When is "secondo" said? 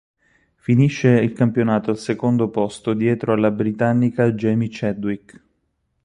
1.99-2.49